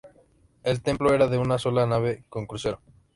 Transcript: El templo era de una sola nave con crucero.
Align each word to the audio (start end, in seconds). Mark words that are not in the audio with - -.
El 0.63 0.81
templo 0.81 1.13
era 1.13 1.27
de 1.27 1.37
una 1.37 1.59
sola 1.59 1.85
nave 1.85 2.23
con 2.27 2.47
crucero. 2.47 2.81